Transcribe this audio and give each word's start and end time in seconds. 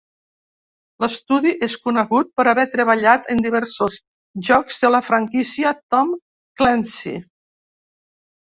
L'estudi 1.03 1.51
és 1.67 1.75
conegut 1.83 2.31
per 2.41 2.45
haver 2.53 2.65
treballat 2.77 3.29
en 3.35 3.43
diversos 3.47 3.99
jocs 4.49 4.81
de 4.87 4.91
la 4.97 5.03
franquícia 5.11 5.75
Tom 5.97 6.19
Clancy. 6.63 7.15